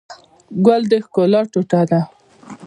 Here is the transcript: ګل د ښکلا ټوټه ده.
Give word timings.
ګل 0.65 0.81
د 0.91 0.93
ښکلا 1.05 1.41
ټوټه 1.51 1.81
ده. 1.89 2.01